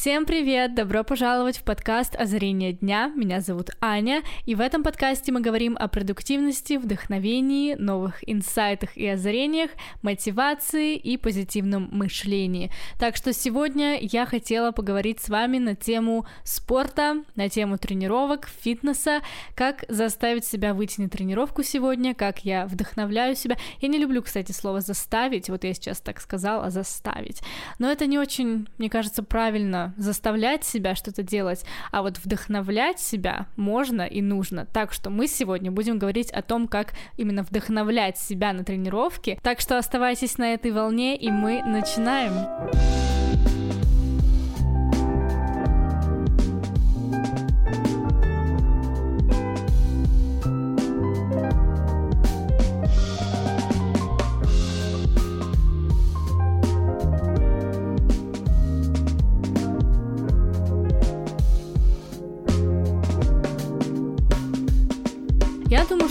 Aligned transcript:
Всем 0.00 0.26
привет! 0.26 0.76
Добро 0.76 1.02
пожаловать 1.02 1.58
в 1.58 1.64
подкаст 1.64 2.14
«Озарение 2.14 2.72
дня». 2.72 3.08
Меня 3.16 3.40
зовут 3.40 3.70
Аня, 3.80 4.22
и 4.46 4.54
в 4.54 4.60
этом 4.60 4.84
подкасте 4.84 5.32
мы 5.32 5.40
говорим 5.40 5.76
о 5.76 5.88
продуктивности, 5.88 6.74
вдохновении, 6.74 7.74
новых 7.74 8.22
инсайтах 8.22 8.96
и 8.96 9.08
озарениях, 9.08 9.72
мотивации 10.02 10.94
и 10.94 11.16
позитивном 11.16 11.88
мышлении. 11.90 12.70
Так 13.00 13.16
что 13.16 13.32
сегодня 13.32 13.98
я 14.00 14.24
хотела 14.24 14.70
поговорить 14.70 15.18
с 15.18 15.30
вами 15.30 15.58
на 15.58 15.74
тему 15.74 16.26
спорта, 16.44 17.24
на 17.34 17.48
тему 17.48 17.76
тренировок, 17.76 18.48
фитнеса, 18.62 19.22
как 19.56 19.84
заставить 19.88 20.44
себя 20.44 20.74
выйти 20.74 21.00
на 21.00 21.08
тренировку 21.08 21.64
сегодня, 21.64 22.14
как 22.14 22.44
я 22.44 22.66
вдохновляю 22.66 23.34
себя. 23.34 23.56
Я 23.80 23.88
не 23.88 23.98
люблю, 23.98 24.22
кстати, 24.22 24.52
слово 24.52 24.80
«заставить», 24.80 25.50
вот 25.50 25.64
я 25.64 25.74
сейчас 25.74 26.00
так 26.00 26.20
сказала, 26.20 26.70
«заставить». 26.70 27.42
Но 27.80 27.90
это 27.90 28.06
не 28.06 28.16
очень, 28.16 28.68
мне 28.78 28.88
кажется, 28.88 29.24
правильно 29.24 29.87
заставлять 29.96 30.64
себя 30.64 30.94
что-то 30.94 31.22
делать, 31.22 31.64
а 31.90 32.02
вот 32.02 32.18
вдохновлять 32.18 33.00
себя 33.00 33.46
можно 33.56 34.02
и 34.02 34.22
нужно. 34.22 34.66
Так 34.66 34.92
что 34.92 35.10
мы 35.10 35.26
сегодня 35.26 35.70
будем 35.70 35.98
говорить 35.98 36.30
о 36.30 36.42
том, 36.42 36.68
как 36.68 36.94
именно 37.16 37.42
вдохновлять 37.42 38.18
себя 38.18 38.52
на 38.52 38.64
тренировке. 38.64 39.38
Так 39.42 39.60
что 39.60 39.78
оставайтесь 39.78 40.38
на 40.38 40.54
этой 40.54 40.70
волне, 40.70 41.16
и 41.16 41.30
мы 41.30 41.62
начинаем. 41.62 43.07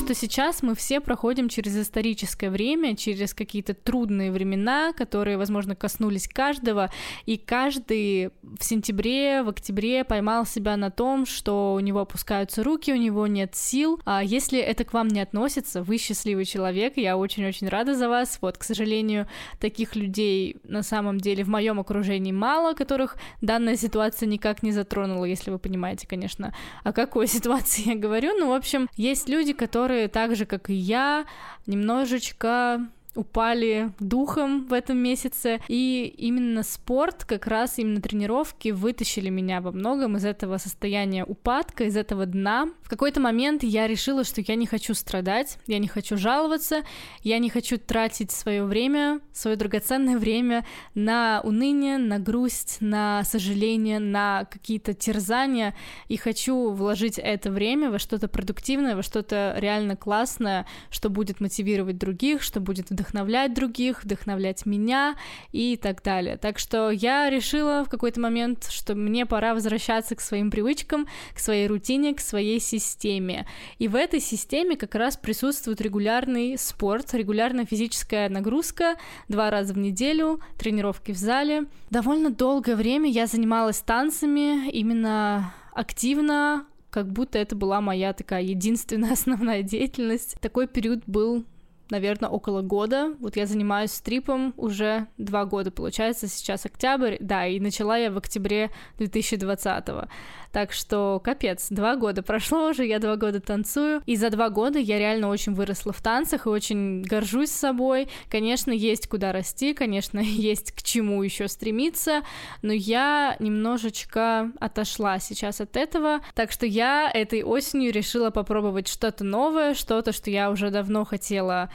Что 0.08 0.16
сейчас 0.16 0.64
мы 0.64 0.74
все 0.74 1.02
проходим 1.02 1.50
через 1.50 1.76
историческое 1.76 2.50
время, 2.50 2.96
через 2.96 3.34
какие-то 3.34 3.74
трудные 3.74 4.32
времена, 4.32 4.94
которые, 4.94 5.38
возможно, 5.38 5.76
коснулись 5.76 6.30
каждого, 6.30 6.90
и 7.26 7.36
каждый 7.36 8.30
в 8.42 8.64
сентябре, 8.64 9.44
в 9.44 9.50
октябре 9.50 10.06
поймал 10.06 10.46
себя 10.46 10.78
на 10.78 10.92
том, 10.92 11.26
что 11.26 11.74
у 11.74 11.82
него 11.82 12.00
опускаются 12.00 12.64
руки, 12.64 12.94
у 12.94 12.96
него 12.96 13.28
нет 13.28 13.54
сил. 13.54 14.00
А 14.06 14.24
если 14.24 14.60
это 14.60 14.86
к 14.86 14.94
вам 14.94 15.10
не 15.10 15.20
относится, 15.20 15.84
вы 15.84 15.98
счастливый 15.98 16.46
человек, 16.46 16.94
я 16.96 17.18
очень-очень 17.18 17.68
рада 17.68 17.94
за 17.94 18.08
вас. 18.08 18.38
Вот, 18.42 18.58
к 18.58 18.64
сожалению, 18.64 19.28
таких 19.60 19.98
людей 19.98 20.56
на 20.64 20.84
самом 20.84 21.20
деле 21.20 21.44
в 21.44 21.50
моем 21.50 21.82
окружении 21.82 22.32
мало, 22.32 22.76
которых 22.76 23.18
данная 23.42 23.76
ситуация 23.76 24.28
никак 24.28 24.64
не 24.64 24.72
затронула, 24.72 25.26
если 25.26 25.52
вы 25.52 25.60
понимаете, 25.60 26.08
конечно, 26.08 26.56
о 26.86 26.94
какой 26.94 27.28
ситуации 27.28 27.90
я 27.90 27.96
говорю. 27.96 28.38
Ну, 28.40 28.52
в 28.52 28.54
общем, 28.54 28.88
есть 28.96 29.28
люди, 29.28 29.47
которые 29.54 29.88
которые 29.98 30.08
так 30.08 30.36
же, 30.36 30.46
как 30.46 30.70
и 30.70 30.74
я, 30.74 31.26
немножечко 31.66 32.88
упали 33.18 33.92
духом 34.00 34.68
в 34.68 34.74
этом 34.74 34.98
месяце, 34.98 35.60
и 35.68 36.14
именно 36.18 36.64
спорт, 36.64 37.26
как 37.26 37.48
раз 37.48 37.80
именно 37.80 38.00
тренировки 38.00 38.70
вытащили 38.70 39.30
меня 39.30 39.60
во 39.60 39.72
многом 39.72 40.18
из 40.18 40.26
этого 40.26 40.58
состояния 40.58 41.26
упадка, 41.26 41.86
из 41.86 41.98
этого 41.98 42.26
дна. 42.26 42.70
В 42.84 42.90
какой-то 42.90 43.20
момент 43.20 43.64
я 43.64 43.88
решила, 43.88 44.24
что 44.24 44.42
я 44.42 44.56
не 44.56 44.68
хочу 44.68 44.94
страдать, 44.94 45.58
я 45.68 45.80
не 45.80 45.88
хочу 45.88 46.16
жаловаться, 46.16 46.84
я 47.24 47.40
не 47.40 47.50
хочу 47.50 47.78
тратить 47.78 48.32
свое 48.32 48.64
время, 48.64 49.20
свое 49.34 49.58
драгоценное 49.58 50.18
время 50.18 50.66
на 50.94 51.42
уныние, 51.44 51.98
на 51.98 52.20
грусть, 52.20 52.78
на 52.82 53.24
сожаление, 53.24 54.00
на 54.00 54.46
какие-то 54.46 54.94
терзания, 54.94 55.76
и 56.08 56.18
хочу 56.18 56.70
вложить 56.70 57.18
это 57.18 57.52
время 57.52 57.90
во 57.90 58.00
что-то 58.00 58.28
продуктивное, 58.28 58.96
во 58.96 59.04
что-то 59.04 59.56
реально 59.58 59.96
классное, 59.96 60.68
что 60.92 61.10
будет 61.10 61.40
мотивировать 61.40 61.98
других, 61.98 62.44
что 62.44 62.60
будет 62.60 62.92
вдохновлять 62.92 63.07
вдохновлять 63.08 63.54
других, 63.54 64.04
вдохновлять 64.04 64.66
меня 64.66 65.16
и 65.52 65.78
так 65.78 66.04
далее. 66.04 66.38
Так 66.38 66.60
что 66.60 66.92
я 66.92 67.30
решила 67.30 67.84
в 67.86 67.90
какой-то 67.90 68.20
момент, 68.20 68.68
что 68.70 68.96
мне 68.96 69.26
пора 69.26 69.54
возвращаться 69.54 70.16
к 70.16 70.22
своим 70.22 70.52
привычкам, 70.52 71.08
к 71.34 71.40
своей 71.40 71.68
рутине, 71.68 72.14
к 72.14 72.20
своей 72.20 72.60
системе. 72.60 73.48
И 73.80 73.88
в 73.88 73.96
этой 73.96 74.20
системе 74.20 74.76
как 74.76 74.96
раз 74.96 75.18
присутствует 75.18 75.82
регулярный 75.82 76.58
спорт, 76.58 77.14
регулярная 77.14 77.66
физическая 77.66 78.30
нагрузка 78.30 78.96
два 79.30 79.50
раза 79.50 79.74
в 79.74 79.78
неделю, 79.78 80.42
тренировки 80.58 81.12
в 81.12 81.18
зале. 81.18 81.66
Довольно 81.90 82.30
долгое 82.30 82.76
время 82.76 83.10
я 83.10 83.26
занималась 83.28 83.80
танцами 83.80 84.70
именно 84.70 85.54
активно, 85.74 86.66
как 86.90 87.12
будто 87.12 87.38
это 87.38 87.56
была 87.56 87.80
моя 87.80 88.14
такая 88.14 88.44
единственная 88.44 89.14
основная 89.14 89.64
деятельность. 89.64 90.40
Такой 90.42 90.68
период 90.68 91.04
был 91.06 91.46
наверное, 91.92 92.30
около 92.30 92.62
года. 92.62 93.16
Вот 93.20 93.36
я 93.36 93.46
занимаюсь 93.46 93.92
стрипом 93.92 94.54
уже 94.58 95.08
два 95.18 95.46
года, 95.46 95.72
получается, 95.72 96.28
сейчас 96.28 96.66
октябрь, 96.66 97.18
да, 97.20 97.48
и 97.48 97.60
начала 97.60 97.98
я 97.98 98.12
в 98.12 98.18
октябре 98.18 98.72
2020 98.98 99.90
-го. 99.90 100.08
Так 100.52 100.72
что 100.72 101.22
капец, 101.24 101.68
два 101.70 101.96
года 101.96 102.24
прошло 102.24 102.70
уже, 102.70 102.86
я 102.86 103.00
два 103.00 103.16
года 103.16 103.40
танцую, 103.40 104.02
и 104.06 104.16
за 104.16 104.30
два 104.30 104.50
года 104.50 104.80
я 104.80 104.98
реально 104.98 105.30
очень 105.30 105.54
выросла 105.54 105.94
в 105.94 106.02
танцах 106.02 106.46
и 106.46 106.50
очень 106.50 107.04
горжусь 107.04 107.52
собой. 107.52 108.08
Конечно, 108.30 108.72
есть 108.72 109.08
куда 109.08 109.32
расти, 109.32 109.74
конечно, 109.74 110.20
есть 110.24 110.72
к 110.72 110.82
чему 110.82 111.22
еще 111.22 111.48
стремиться, 111.48 112.24
но 112.62 112.74
я 112.74 113.36
немножечко 113.40 114.52
отошла 114.60 115.20
сейчас 115.20 115.62
от 115.62 115.76
этого, 115.78 116.22
так 116.34 116.52
что 116.52 116.66
я 116.66 117.12
этой 117.14 117.44
осенью 117.44 117.92
решила 117.92 118.30
попробовать 118.30 118.88
что-то 118.88 119.24
новое, 119.24 119.74
что-то, 119.74 120.12
что 120.12 120.32
я 120.32 120.50
уже 120.50 120.72
давно 120.72 121.06
хотела 121.06 121.70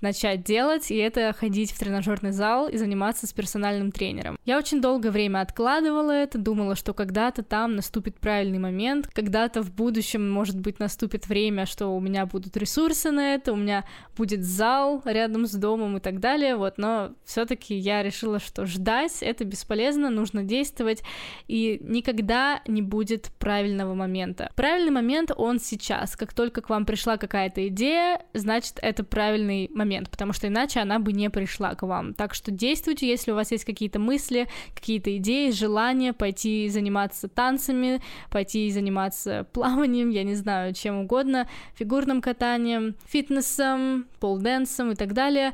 начать 0.00 0.44
делать, 0.44 0.90
и 0.90 0.96
это 0.96 1.34
ходить 1.38 1.72
в 1.72 1.78
тренажерный 1.78 2.30
зал 2.30 2.68
и 2.68 2.76
заниматься 2.76 3.26
с 3.26 3.32
персональным 3.32 3.92
тренером. 3.92 4.38
Я 4.44 4.58
очень 4.58 4.80
долгое 4.80 5.10
время 5.10 5.40
откладывала 5.40 6.12
это, 6.12 6.38
думала, 6.38 6.76
что 6.76 6.94
когда-то 6.94 7.42
там 7.42 7.76
наступит 7.76 8.18
правильный 8.18 8.58
момент, 8.58 9.08
когда-то 9.08 9.62
в 9.62 9.74
будущем, 9.74 10.30
может 10.30 10.58
быть, 10.58 10.78
наступит 10.78 11.26
время, 11.26 11.66
что 11.66 11.88
у 11.88 12.00
меня 12.00 12.26
будут 12.26 12.56
ресурсы 12.56 13.10
на 13.10 13.34
это, 13.34 13.52
у 13.52 13.56
меня 13.56 13.84
будет 14.16 14.44
зал 14.44 15.02
рядом 15.04 15.46
с 15.46 15.52
домом 15.52 15.96
и 15.96 16.00
так 16.00 16.20
далее, 16.20 16.56
вот, 16.56 16.78
но 16.78 17.12
все-таки 17.24 17.74
я 17.74 18.02
решила, 18.02 18.38
что 18.38 18.66
ждать 18.66 19.18
это 19.22 19.44
бесполезно, 19.44 20.10
нужно 20.10 20.44
действовать, 20.44 21.02
и 21.48 21.80
никогда 21.82 22.62
не 22.66 22.82
будет 22.82 23.30
правильного 23.38 23.94
момента. 23.94 24.50
Правильный 24.54 24.92
момент 24.92 25.32
он 25.36 25.58
сейчас, 25.58 26.16
как 26.16 26.32
только 26.32 26.60
к 26.60 26.68
вам 26.68 26.86
пришла 26.86 27.16
какая-то 27.16 27.66
идея, 27.68 28.22
значит, 28.32 28.78
это 28.80 29.04
правильный 29.04 29.68
момент 29.74 29.87
момент, 29.88 30.10
потому 30.10 30.32
что 30.32 30.48
иначе 30.48 30.80
она 30.80 30.98
бы 30.98 31.12
не 31.12 31.30
пришла 31.30 31.74
к 31.74 31.82
вам. 31.82 32.12
Так 32.12 32.34
что 32.34 32.50
действуйте, 32.50 33.08
если 33.08 33.32
у 33.32 33.34
вас 33.34 33.50
есть 33.52 33.64
какие-то 33.64 33.98
мысли, 33.98 34.46
какие-то 34.74 35.16
идеи, 35.16 35.50
желания 35.50 36.12
пойти 36.12 36.68
заниматься 36.68 37.28
танцами, 37.28 38.00
пойти 38.30 38.70
заниматься 38.70 39.46
плаванием, 39.52 40.10
я 40.10 40.24
не 40.24 40.34
знаю, 40.34 40.74
чем 40.74 40.98
угодно, 40.98 41.48
фигурным 41.74 42.20
катанием, 42.20 42.94
фитнесом, 43.06 44.06
полденсом 44.20 44.92
и 44.92 44.94
так 44.94 45.14
далее. 45.14 45.52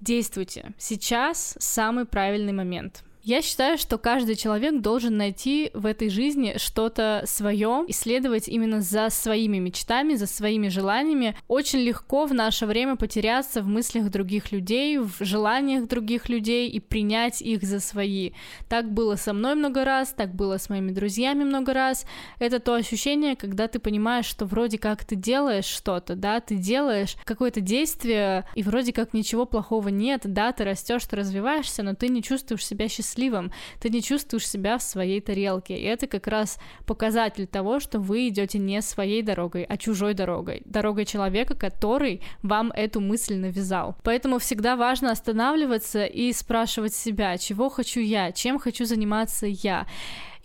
Действуйте. 0.00 0.72
Сейчас 0.78 1.56
самый 1.58 2.04
правильный 2.04 2.52
момент. 2.52 3.04
Я 3.26 3.42
считаю, 3.42 3.76
что 3.76 3.98
каждый 3.98 4.36
человек 4.36 4.80
должен 4.80 5.16
найти 5.16 5.72
в 5.74 5.86
этой 5.86 6.10
жизни 6.10 6.58
что-то 6.58 7.24
свое, 7.26 7.84
исследовать 7.88 8.46
именно 8.46 8.80
за 8.80 9.10
своими 9.10 9.58
мечтами, 9.58 10.14
за 10.14 10.28
своими 10.28 10.68
желаниями. 10.68 11.36
Очень 11.48 11.80
легко 11.80 12.26
в 12.26 12.34
наше 12.34 12.66
время 12.66 12.94
потеряться 12.94 13.62
в 13.62 13.66
мыслях 13.66 14.10
других 14.10 14.52
людей, 14.52 14.98
в 14.98 15.14
желаниях 15.18 15.88
других 15.88 16.28
людей 16.28 16.68
и 16.68 16.78
принять 16.78 17.42
их 17.42 17.64
за 17.64 17.80
свои. 17.80 18.30
Так 18.68 18.92
было 18.92 19.16
со 19.16 19.32
мной 19.32 19.56
много 19.56 19.84
раз, 19.84 20.14
так 20.16 20.32
было 20.32 20.58
с 20.58 20.68
моими 20.68 20.92
друзьями 20.92 21.42
много 21.42 21.74
раз. 21.74 22.06
Это 22.38 22.60
то 22.60 22.74
ощущение, 22.74 23.34
когда 23.34 23.66
ты 23.66 23.80
понимаешь, 23.80 24.26
что 24.26 24.44
вроде 24.44 24.78
как 24.78 25.04
ты 25.04 25.16
делаешь 25.16 25.64
что-то, 25.64 26.14
да, 26.14 26.38
ты 26.38 26.54
делаешь 26.54 27.16
какое-то 27.24 27.60
действие, 27.60 28.44
и 28.54 28.62
вроде 28.62 28.92
как 28.92 29.14
ничего 29.14 29.46
плохого 29.46 29.88
нет, 29.88 30.20
да, 30.26 30.52
ты 30.52 30.62
растешь, 30.62 31.04
ты 31.06 31.16
развиваешься, 31.16 31.82
но 31.82 31.96
ты 31.96 32.06
не 32.06 32.22
чувствуешь 32.22 32.64
себя 32.64 32.88
счастливым 32.88 33.15
счастливым, 33.16 33.50
ты 33.80 33.88
не 33.90 34.02
чувствуешь 34.02 34.48
себя 34.48 34.78
в 34.78 34.82
своей 34.82 35.20
тарелке. 35.20 35.76
И 35.76 35.84
это 35.84 36.06
как 36.06 36.26
раз 36.26 36.58
показатель 36.86 37.46
того, 37.46 37.80
что 37.80 37.98
вы 37.98 38.28
идете 38.28 38.58
не 38.58 38.82
своей 38.82 39.22
дорогой, 39.22 39.64
а 39.64 39.76
чужой 39.76 40.14
дорогой. 40.14 40.62
Дорогой 40.64 41.04
человека, 41.04 41.54
который 41.54 42.20
вам 42.42 42.72
эту 42.72 43.00
мысль 43.00 43.36
навязал. 43.36 43.96
Поэтому 44.02 44.38
всегда 44.38 44.76
важно 44.76 45.10
останавливаться 45.10 46.04
и 46.04 46.32
спрашивать 46.32 46.94
себя, 46.94 47.38
чего 47.38 47.68
хочу 47.68 48.00
я, 48.00 48.32
чем 48.32 48.58
хочу 48.58 48.84
заниматься 48.84 49.46
я. 49.46 49.86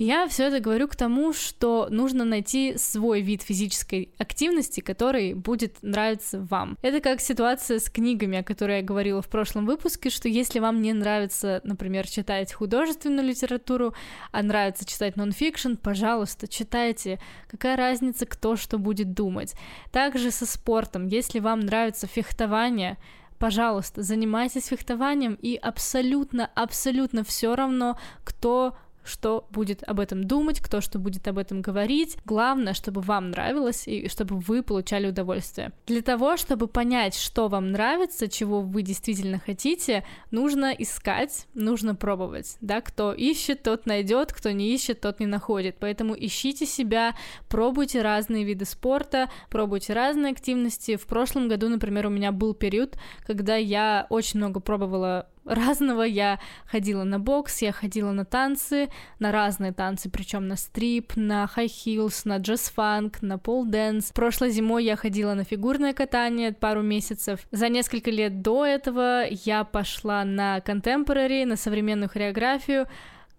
Я 0.03 0.27
все 0.27 0.47
это 0.47 0.59
говорю 0.59 0.87
к 0.87 0.95
тому, 0.95 1.31
что 1.31 1.85
нужно 1.91 2.25
найти 2.25 2.75
свой 2.75 3.21
вид 3.21 3.43
физической 3.43 4.11
активности, 4.17 4.79
который 4.79 5.35
будет 5.35 5.75
нравиться 5.83 6.39
вам. 6.39 6.75
Это 6.81 7.01
как 7.01 7.21
ситуация 7.21 7.77
с 7.77 7.87
книгами, 7.87 8.39
о 8.39 8.43
которой 8.43 8.77
я 8.77 8.81
говорила 8.81 9.21
в 9.21 9.27
прошлом 9.27 9.67
выпуске, 9.67 10.09
что 10.09 10.27
если 10.27 10.57
вам 10.57 10.81
не 10.81 10.91
нравится, 10.93 11.61
например, 11.63 12.07
читать 12.07 12.51
художественную 12.51 13.27
литературу, 13.27 13.93
а 14.31 14.41
нравится 14.41 14.85
читать 14.85 15.17
нонфикшн, 15.17 15.75
пожалуйста, 15.75 16.47
читайте. 16.47 17.19
Какая 17.47 17.77
разница, 17.77 18.25
кто 18.25 18.55
что 18.55 18.79
будет 18.79 19.13
думать. 19.13 19.53
Также 19.91 20.31
со 20.31 20.47
спортом. 20.47 21.05
Если 21.05 21.37
вам 21.37 21.59
нравится 21.59 22.07
фехтование, 22.07 22.97
пожалуйста, 23.37 24.01
занимайтесь 24.01 24.65
фехтованием, 24.65 25.35
и 25.39 25.57
абсолютно, 25.57 26.49
абсолютно 26.55 27.23
все 27.23 27.55
равно, 27.55 27.99
кто 28.23 28.75
что 29.03 29.47
будет 29.51 29.83
об 29.83 29.99
этом 29.99 30.25
думать, 30.25 30.59
кто 30.59 30.81
что 30.81 30.99
будет 30.99 31.27
об 31.27 31.37
этом 31.37 31.61
говорить. 31.61 32.17
Главное, 32.25 32.73
чтобы 32.73 33.01
вам 33.01 33.31
нравилось 33.31 33.87
и 33.87 34.07
чтобы 34.07 34.37
вы 34.39 34.63
получали 34.63 35.07
удовольствие. 35.07 35.71
Для 35.87 36.01
того, 36.01 36.37
чтобы 36.37 36.67
понять, 36.67 37.15
что 37.15 37.47
вам 37.47 37.71
нравится, 37.71 38.27
чего 38.27 38.61
вы 38.61 38.81
действительно 38.81 39.39
хотите, 39.39 40.03
нужно 40.31 40.73
искать, 40.77 41.47
нужно 41.53 41.95
пробовать. 41.95 42.57
Да, 42.61 42.81
кто 42.81 43.13
ищет, 43.13 43.63
тот 43.63 43.85
найдет, 43.85 44.33
кто 44.33 44.51
не 44.51 44.73
ищет, 44.73 45.01
тот 45.01 45.19
не 45.19 45.25
находит. 45.25 45.77
Поэтому 45.79 46.15
ищите 46.17 46.65
себя, 46.65 47.15
пробуйте 47.49 48.01
разные 48.01 48.43
виды 48.43 48.65
спорта, 48.65 49.29
пробуйте 49.49 49.93
разные 49.93 50.31
активности. 50.31 50.95
В 50.95 51.05
прошлом 51.05 51.47
году, 51.47 51.69
например, 51.69 52.07
у 52.07 52.09
меня 52.09 52.31
был 52.31 52.53
период, 52.53 52.97
когда 53.25 53.55
я 53.55 54.05
очень 54.09 54.39
много 54.39 54.59
пробовала 54.59 55.27
разного. 55.45 56.03
Я 56.03 56.39
ходила 56.65 57.03
на 57.03 57.19
бокс, 57.19 57.61
я 57.61 57.71
ходила 57.71 58.11
на 58.11 58.25
танцы, 58.25 58.89
на 59.19 59.31
разные 59.31 59.71
танцы, 59.71 60.09
причем 60.09 60.47
на 60.47 60.55
стрип, 60.55 61.13
на 61.15 61.47
high 61.47 61.78
heels, 61.78 62.25
на 62.25 62.37
джаз-фанк, 62.37 63.21
на 63.21 63.37
pole 63.37 63.67
dance. 63.67 64.11
Прошлой 64.13 64.51
зимой 64.51 64.85
я 64.85 64.95
ходила 64.95 65.33
на 65.33 65.43
фигурное 65.43 65.93
катание 65.93 66.51
пару 66.51 66.81
месяцев. 66.81 67.39
За 67.51 67.69
несколько 67.69 68.11
лет 68.11 68.41
до 68.41 68.65
этого 68.65 69.25
я 69.29 69.63
пошла 69.63 70.23
на 70.23 70.59
contemporary, 70.59 71.45
на 71.45 71.55
современную 71.55 72.09
хореографию, 72.09 72.87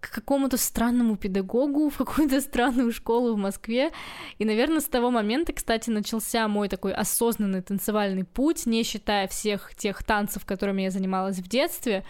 к 0.03 0.11
какому-то 0.11 0.57
странному 0.57 1.15
педагогу 1.15 1.89
в 1.89 1.97
какую-то 1.97 2.41
странную 2.41 2.91
школу 2.91 3.35
в 3.35 3.37
Москве. 3.37 3.91
И, 4.37 4.43
наверное, 4.43 4.81
с 4.81 4.85
того 4.85 5.11
момента, 5.11 5.53
кстати, 5.53 5.89
начался 5.89 6.47
мой 6.49 6.67
такой 6.67 6.93
осознанный 6.93 7.61
танцевальный 7.61 8.25
путь, 8.25 8.65
не 8.65 8.83
считая 8.83 9.29
всех 9.29 9.73
тех 9.75 10.03
танцев, 10.03 10.45
которыми 10.45 10.81
я 10.81 10.91
занималась 10.91 11.37
в 11.37 11.47
детстве. 11.47 12.03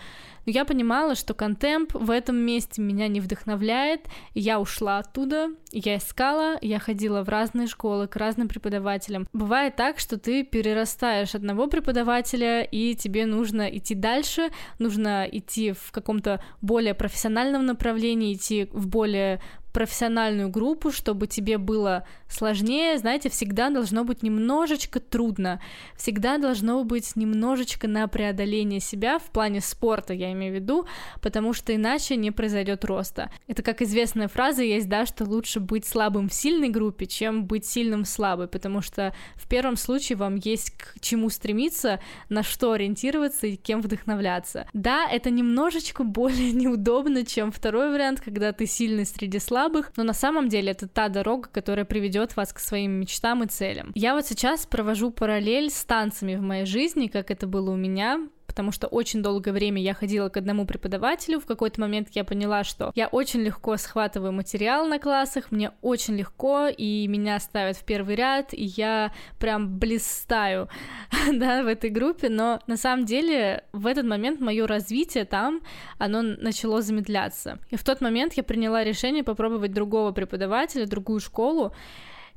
Но 0.46 0.52
я 0.52 0.66
понимала, 0.66 1.16
что 1.16 1.34
контемп 1.34 1.94
в 1.94 2.12
этом 2.12 2.36
месте 2.36 2.82
меня 2.82 3.08
не 3.08 3.22
вдохновляет, 3.22 4.08
и 4.34 4.40
я 4.40 4.60
ушла 4.60 5.00
оттуда, 5.00 5.50
я 5.72 5.98
искала, 5.98 6.58
я 6.62 6.80
ходила 6.80 7.24
в 7.24 7.30
разные 7.30 7.68
школы 7.68 8.08
к 8.08 8.16
разным 8.16 8.48
преподавателям. 8.48 9.28
Бывает 9.34 9.76
так, 9.76 10.00
что 10.00 10.18
ты 10.18 10.44
перерастаешь 10.44 11.36
одного 11.36 11.68
преподавателя, 11.68 12.62
и 12.62 12.96
тебе 12.96 13.26
нужно 13.26 13.68
идти 13.70 13.96
дальше, 13.96 14.50
нужно 14.80 15.28
идти 15.32 15.72
в 15.72 15.92
каком-то 15.92 16.44
более 16.62 16.94
профессиональном 16.94 17.66
направлении, 17.66 18.34
идти 18.34 18.68
в 18.72 18.88
более 18.88 19.42
профессиональную 19.74 20.50
группу, 20.50 20.92
чтобы 20.92 21.28
тебе 21.28 21.58
было 21.58 22.06
сложнее, 22.30 22.98
знаете, 22.98 23.30
всегда 23.30 23.70
должно 23.70 24.04
быть 24.04 24.24
немножечко 24.24 25.00
трудно, 25.00 25.62
всегда 25.96 26.38
должно 26.38 26.84
быть 26.84 27.16
немножечко 27.16 27.88
на 27.88 28.08
преодоление 28.08 28.80
себя 28.80 29.20
в 29.20 29.24
плане 29.24 29.62
спорта, 29.62 30.14
я 30.14 30.32
имею 30.32 30.54
в 30.54 30.56
виду, 30.56 30.88
потому 31.22 31.54
что 31.54 31.76
иначе 31.76 32.16
не 32.16 32.32
произойдет 32.32 32.86
роста. 32.86 33.32
Это 33.48 33.64
как 33.64 33.82
известная 33.82 34.28
фраза 34.28 34.64
есть, 34.64 34.88
да, 34.88 35.06
что 35.06 35.26
лучше 35.26 35.60
быть 35.60 35.86
слабым 35.86 36.30
в 36.30 36.34
сильной 36.34 36.70
группе, 36.70 37.06
чем 37.06 37.46
быть 37.46 37.66
сильным 37.66 38.04
в 38.04 38.08
слабой, 38.08 38.48
потому 38.48 38.82
что 38.82 39.14
в 39.36 39.48
первом 39.48 39.76
случае 39.76 40.18
вам 40.18 40.36
есть 40.36 40.72
к 40.72 41.00
чему 41.00 41.30
стремиться, 41.30 42.00
на 42.30 42.44
что 42.44 42.74
ориентироваться 42.74 43.48
и 43.48 43.56
кем 43.56 43.82
вдохновляться. 43.82 44.68
Да, 44.74 45.10
это 45.10 45.30
немножечко 45.30 46.04
более 46.04 46.52
неудобно, 46.54 47.26
чем 47.26 47.52
второй 47.52 47.92
вариант, 47.92 48.22
когда 48.22 48.52
ты 48.54 48.68
сильный 48.68 49.06
среди 49.06 49.40
слабых, 49.40 49.63
слабых, 49.64 49.92
но 49.96 50.04
на 50.04 50.14
самом 50.14 50.50
деле 50.50 50.72
это 50.72 50.88
та 50.88 51.10
дорога, 51.10 51.48
которая 51.50 51.86
приведет 51.86 52.36
вас 52.36 52.52
к 52.54 52.60
своим 52.60 52.92
мечтам 52.92 53.44
и 53.44 53.48
целям. 53.48 53.92
Я 53.96 54.14
вот 54.14 54.26
сейчас 54.26 54.66
провожу 54.66 55.12
параллель 55.12 55.70
с 55.70 55.86
танцами 55.86 56.36
в 56.36 56.42
моей 56.42 56.66
жизни, 56.66 57.08
как 57.08 57.32
это 57.32 57.48
было 57.48 57.72
у 57.72 57.76
меня, 57.76 58.28
потому 58.54 58.72
что 58.72 58.86
очень 58.86 59.24
долгое 59.24 59.52
время 59.52 59.82
я 59.82 59.96
ходила 59.96 60.30
к 60.30 60.38
одному 60.38 60.68
преподавателю, 60.68 61.40
в 61.40 61.48
какой-то 61.48 61.82
момент 61.82 62.10
я 62.12 62.24
поняла, 62.24 62.64
что 62.64 62.92
я 62.94 63.08
очень 63.08 63.42
легко 63.42 63.78
схватываю 63.78 64.32
материал 64.32 64.86
на 64.86 65.00
классах, 65.00 65.50
мне 65.50 65.72
очень 65.82 66.16
легко, 66.16 66.68
и 66.68 67.08
меня 67.08 67.40
ставят 67.40 67.78
в 67.78 67.84
первый 67.84 68.14
ряд, 68.14 68.54
и 68.54 68.66
я 68.66 69.12
прям 69.40 69.80
блистаю, 69.80 70.70
да, 71.34 71.64
в 71.64 71.68
этой 71.68 71.90
группе, 71.90 72.30
но 72.30 72.60
на 72.68 72.78
самом 72.78 73.06
деле 73.06 73.64
в 73.74 73.88
этот 73.88 74.06
момент 74.06 74.40
мое 74.40 74.68
развитие 74.68 75.26
там, 75.26 75.62
оно 75.98 76.22
начало 76.22 76.84
замедляться. 76.84 77.58
И 77.72 77.76
в 77.76 77.84
тот 77.84 78.02
момент 78.02 78.34
я 78.34 78.44
приняла 78.44 78.84
решение 78.84 79.24
попробовать 79.24 79.74
другого 79.74 80.12
преподавателя, 80.12 80.86
другую 80.86 81.20
школу, 81.22 81.74